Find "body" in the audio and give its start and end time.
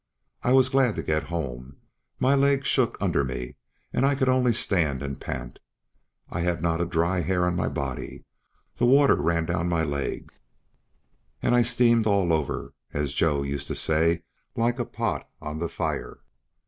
7.69-8.25